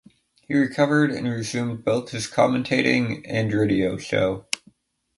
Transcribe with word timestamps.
He 0.47 0.55
recovered, 0.55 1.11
and 1.11 1.27
resumed 1.29 1.85
both 1.85 2.09
his 2.09 2.25
commentating 2.25 3.23
and 3.27 3.53
radio 3.53 3.97
show. 3.97 4.47